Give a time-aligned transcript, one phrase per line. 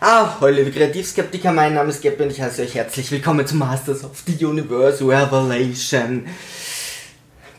[0.00, 3.56] Ah, hallo liebe Kreativskeptiker, mein Name ist Gabby und ich heiße euch herzlich willkommen zu
[3.56, 6.24] Masters of the Universe Revelation.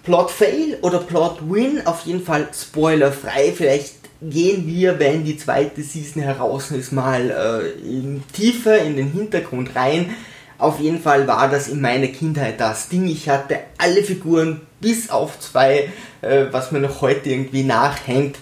[0.03, 3.51] Plot Fail oder Plot Win, auf jeden Fall spoilerfrei.
[3.53, 9.11] Vielleicht gehen wir, wenn die zweite Season heraus ist, mal äh, in tiefer in den
[9.11, 10.15] Hintergrund rein.
[10.59, 13.07] Auf jeden Fall war das in meiner Kindheit das Ding.
[13.07, 15.89] Ich hatte alle Figuren bis auf zwei,
[16.21, 18.37] äh, was mir noch heute irgendwie nachhängt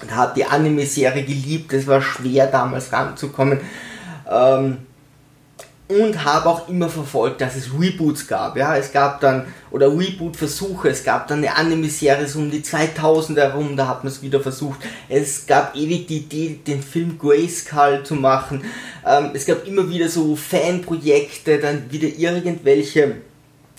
[0.00, 1.72] und habe die Anime-Serie geliebt.
[1.72, 3.60] Es war schwer damals ranzukommen.
[4.30, 4.78] Ähm,
[5.86, 8.56] und habe auch immer verfolgt, dass es Reboots gab.
[8.56, 13.38] Ja, es gab dann, oder Reboot-Versuche, es gab dann eine Anime-Serie so um die 2000
[13.38, 14.80] herum, da hat man es wieder versucht.
[15.10, 18.64] Es gab ewig die Idee, den Film Grayskull zu machen.
[19.06, 23.16] Ähm, es gab immer wieder so Fanprojekte, dann wieder irgendwelche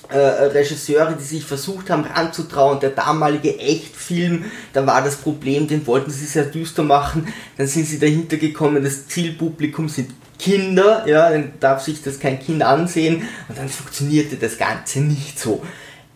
[0.09, 2.79] äh, Regisseure, die sich versucht haben ranzutrauen.
[2.79, 7.27] Der damalige Echtfilm, da war das Problem, den wollten sie sehr düster machen.
[7.57, 12.39] Dann sind sie dahinter gekommen, das Zielpublikum sind Kinder, ja, dann darf sich das kein
[12.39, 15.63] Kind ansehen und dann funktionierte das Ganze nicht so.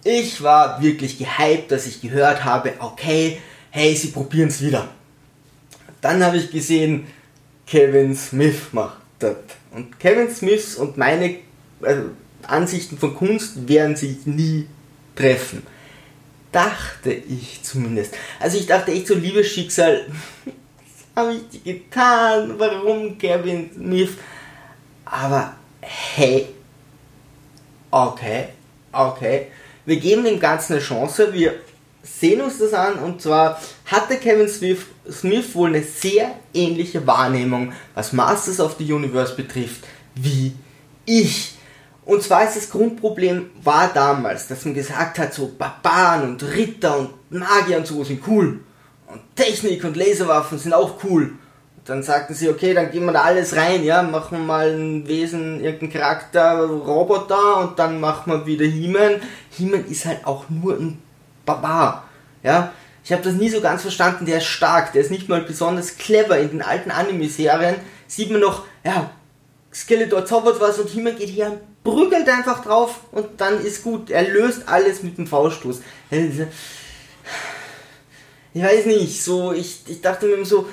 [0.03, 4.89] Ich war wirklich gehypt, dass ich gehört habe, okay, hey, sie probieren es wieder.
[6.02, 7.08] Dann habe ich gesehen,
[7.66, 9.36] Kevin Smith macht das.
[9.71, 11.38] Und Kevin Smiths und meine
[11.81, 12.09] also
[12.48, 14.68] Ansichten von Kunst werden sich nie
[15.16, 15.64] treffen.
[16.52, 18.16] Dachte ich zumindest.
[18.40, 20.06] Also ich dachte echt so, liebes Schicksal,
[20.45, 20.54] was
[21.16, 22.56] habe ich dir getan?
[22.58, 24.12] Warum Kevin Smith?
[25.06, 26.48] Aber hey,
[27.92, 28.50] okay,
[28.92, 29.48] okay.
[29.86, 31.34] Wir geben dem Ganzen eine Chance.
[31.34, 31.56] Wir
[32.04, 34.80] sehen uns das an und zwar hatte Kevin Smith,
[35.10, 40.54] Smith wohl eine sehr ähnliche Wahrnehmung, was Masters of the Universe betrifft, wie
[41.06, 41.58] ich.
[42.09, 46.97] Und zwar ist das Grundproblem war damals, dass man gesagt hat, so Barbaren und Ritter
[46.97, 48.61] und Magier und so sind cool.
[49.05, 51.33] Und Technik und Laserwaffen sind auch cool.
[51.77, 54.71] Und dann sagten sie, okay, dann gehen wir da alles rein, ja, machen wir mal
[54.71, 59.21] ein Wesen, irgendeinen Charakter, Roboter und dann machen wir wieder He-Man.
[59.52, 60.99] He-Man ist halt auch nur ein
[61.45, 62.05] Barbar,
[62.42, 62.73] ja.
[63.03, 65.98] Ich habe das nie so ganz verstanden, der ist stark, der ist nicht mal besonders
[65.99, 66.39] clever.
[66.39, 67.75] In den alten Anime-Serien
[68.08, 69.11] sieht man noch, ja,
[69.71, 74.10] Skeletor zaubert was und He-Man geht hier prügelt einfach drauf und dann ist gut.
[74.10, 75.82] Er löst alles mit dem V-Stoß.
[78.54, 80.67] Ich weiß nicht, so, ich, ich dachte mir so,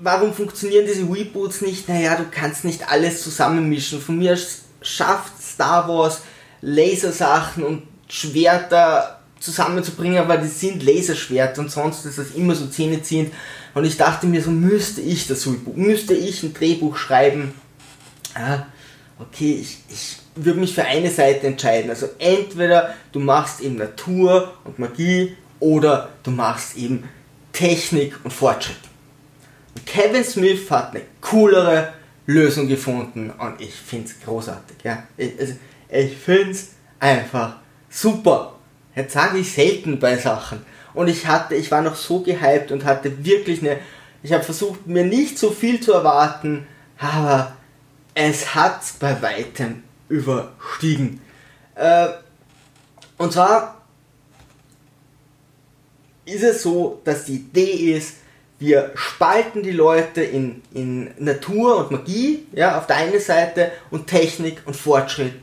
[0.00, 1.88] warum funktionieren diese Reboots nicht?
[1.88, 4.00] Naja, du kannst nicht alles zusammenmischen.
[4.00, 4.36] Von mir
[4.82, 6.22] schafft Star Wars
[6.62, 13.32] Lasersachen und Schwerter zusammenzubringen, aber die sind Laserschwerter und sonst ist das immer so zähneziehend.
[13.72, 17.54] Und ich dachte mir so, müsste ich das Reboot, müsste ich ein Drehbuch schreiben.
[18.34, 18.66] Ja,
[19.20, 21.90] okay, ich, ich würde mich für eine Seite entscheiden.
[21.90, 27.08] Also entweder du machst eben Natur und Magie oder du machst eben
[27.52, 28.76] Technik und Fortschritt.
[29.74, 31.92] Und Kevin Smith hat eine coolere
[32.26, 34.78] Lösung gefunden und ich finde es großartig.
[34.84, 35.04] Ja?
[35.16, 35.54] Ich, also,
[35.88, 37.56] ich finde es einfach
[37.88, 38.54] super.
[38.94, 40.64] Jetzt sage ich selten bei Sachen.
[40.94, 43.78] Und ich hatte, ich war noch so gehypt und hatte wirklich eine,
[44.22, 46.66] ich habe versucht, mir nicht so viel zu erwarten,
[46.98, 47.56] aber
[48.14, 51.20] es hat bei weitem überstiegen.
[51.74, 52.08] Äh,
[53.18, 53.82] und zwar
[56.24, 58.16] ist es so, dass die Idee ist,
[58.58, 64.06] wir spalten die Leute in, in Natur und Magie, ja, auf der einen Seite und
[64.06, 65.34] Technik und Fortschritt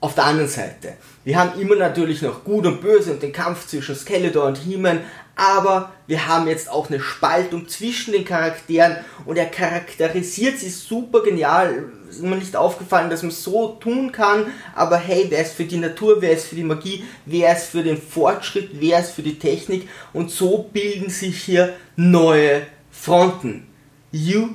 [0.00, 0.94] auf der anderen Seite.
[1.24, 5.00] Wir haben immer natürlich noch Gut und Böse und den Kampf zwischen Skeletor und He-Man,
[5.36, 8.96] aber wir haben jetzt auch eine Spaltung zwischen den Charakteren
[9.26, 11.84] und er charakterisiert sie super genial.
[12.08, 15.64] Ist mir nicht aufgefallen, dass man es so tun kann, aber hey, wer ist für
[15.64, 19.22] die Natur, wer ist für die Magie, wer ist für den Fortschritt, wer ist für
[19.22, 23.66] die Technik und so bilden sich hier neue Fronten.
[24.12, 24.48] You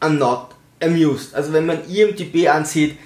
[0.00, 0.50] are not
[0.82, 1.34] amused.
[1.34, 2.96] Also wenn man IMDB ansieht,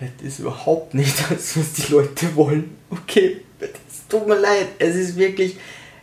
[0.00, 2.76] das ist überhaupt nicht das, was die Leute wollen.
[2.90, 4.68] Okay, es tut mir leid.
[4.78, 5.56] Es ist wirklich,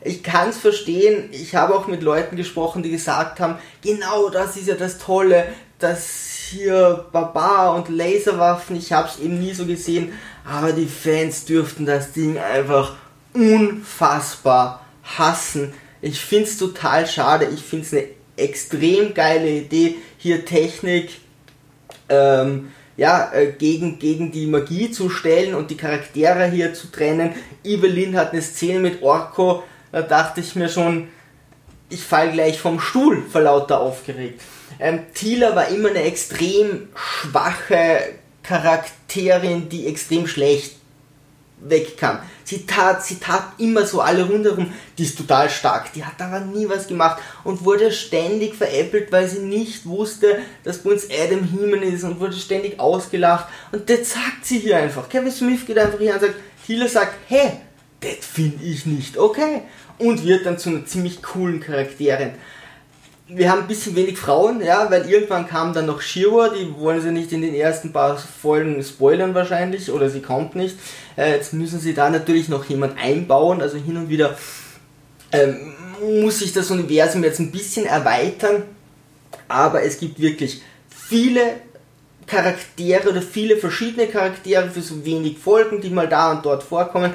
[0.04, 1.30] ich kann es verstehen.
[1.32, 5.46] Ich habe auch mit Leuten gesprochen, die gesagt haben, genau das ist ja das Tolle,
[5.80, 10.14] dass hier Barbar und Laserwaffen, ich habe es eben nie so gesehen,
[10.46, 12.96] aber die Fans dürften das Ding einfach
[13.34, 15.74] unfassbar hassen.
[16.02, 17.46] Ich finde es total schade.
[17.46, 21.20] Ich finde es eine extrem geile Idee, hier Technik
[22.10, 27.32] ähm, ja, äh, gegen, gegen die Magie zu stellen und die Charaktere hier zu trennen.
[27.64, 31.08] Evelyn hat eine Szene mit Orko, da dachte ich mir schon,
[31.90, 34.42] ich fall gleich vom Stuhl vor lauter aufgeregt.
[34.80, 40.76] Ähm, Tila war immer eine extrem schwache Charakterin, die extrem schlecht
[41.60, 42.20] wegkam.
[42.46, 46.42] Sie tat, sie tat immer so alle rundherum, die ist total stark, die hat aber
[46.42, 51.44] nie was gemacht und wurde ständig veräppelt, weil sie nicht wusste, dass bei uns Adam
[51.44, 53.48] Heeman ist und wurde ständig ausgelacht.
[53.72, 55.08] Und das sagt sie hier einfach.
[55.08, 56.36] Kevin Smith geht einfach hier und sagt,
[56.68, 57.52] Healer sagt, hey,
[58.02, 59.62] das finde ich nicht okay?
[59.98, 62.34] Und wird dann zu einer ziemlich coolen Charakterin
[63.28, 67.02] wir haben ein bisschen wenig Frauen, ja, weil irgendwann kam dann noch Shira, die wollen
[67.02, 70.78] sie nicht in den ersten paar Folgen spoilern wahrscheinlich, oder sie kommt nicht.
[71.16, 74.38] Äh, jetzt müssen sie da natürlich noch jemand einbauen, also hin und wieder
[75.32, 75.74] ähm,
[76.22, 78.64] muss sich das Universum jetzt ein bisschen erweitern,
[79.48, 81.62] aber es gibt wirklich viele
[82.28, 87.14] Charaktere oder viele verschiedene Charaktere für so wenig Folgen, die mal da und dort vorkommen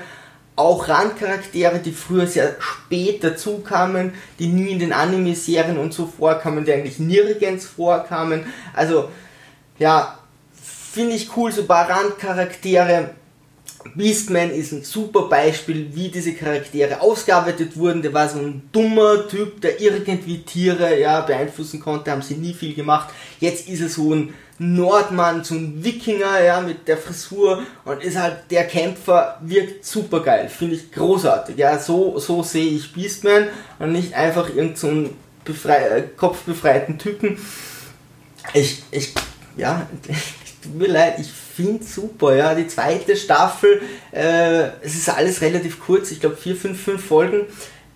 [0.59, 6.65] auch Randcharaktere, die früher sehr spät dazukamen, die nie in den Anime-Serien und so vorkamen,
[6.65, 8.45] die eigentlich nirgends vorkamen.
[8.75, 9.09] Also,
[9.79, 10.19] ja,
[10.53, 13.11] finde ich cool, so ein paar Randcharaktere.
[13.95, 18.03] Beastman ist ein super Beispiel, wie diese Charaktere ausgearbeitet wurden.
[18.03, 22.55] Der war so ein dummer Typ, der irgendwie Tiere ja, beeinflussen konnte, haben sie nie
[22.55, 23.11] viel gemacht.
[23.41, 28.19] Jetzt ist er so ein Nordmann, so ein Wikinger, ja, mit der Frisur und ist
[28.19, 31.57] halt der Kämpfer, wirkt super geil, finde ich großartig.
[31.57, 33.49] Ja, so, so sehe ich Beastman
[33.79, 35.11] und nicht einfach irgendeinen so
[35.45, 37.39] befrei äh, kopfbefreiten Typen.
[38.53, 39.15] Ich, ich,
[39.57, 39.87] ja,
[40.63, 43.83] tut mir leid, ich finde super, ja, die zweite Staffel,
[44.13, 47.47] äh, es ist alles relativ kurz, ich glaube vier, fünf, fünf Folgen,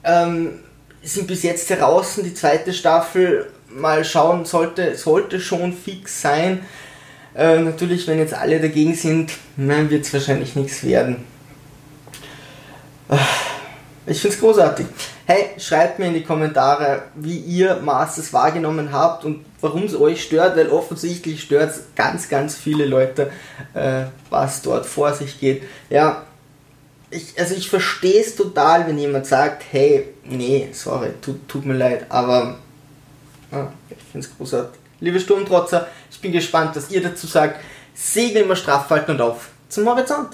[0.02, 0.58] ähm,
[1.00, 6.66] sind bis jetzt heraus, die zweite Staffel mal schauen, sollte, sollte schon fix sein.
[7.36, 11.24] Äh, natürlich, wenn jetzt alle dagegen sind, wird es wahrscheinlich nichts werden.
[13.10, 13.16] Äh,
[14.06, 14.86] ich finde es großartig.
[15.26, 20.22] Hey, schreibt mir in die Kommentare, wie ihr Masters wahrgenommen habt und warum es euch
[20.24, 23.30] stört, weil offensichtlich stört es ganz, ganz viele Leute,
[23.74, 25.62] äh, was dort vor sich geht.
[25.88, 26.22] Ja,
[27.10, 31.74] ich, also ich verstehe es total, wenn jemand sagt, hey, nee, sorry, tut, tut mir
[31.74, 32.58] leid, aber
[33.52, 34.80] ja, ich finde es großartig.
[35.00, 37.60] Liebe Sturmtrotzer, ich bin gespannt, was ihr dazu sagt.
[37.94, 40.30] Segel immer straff halten und auf zum Horizont.